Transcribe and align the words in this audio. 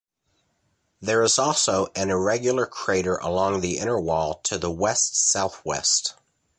There 0.99 1.21
is 1.21 1.37
also 1.37 1.89
an 1.95 2.09
irregular 2.09 2.65
crater 2.65 3.17
along 3.17 3.61
the 3.61 3.77
inner 3.77 3.99
wall 4.01 4.39
to 4.45 4.57
the 4.57 4.71
west-southwest. 4.71 6.15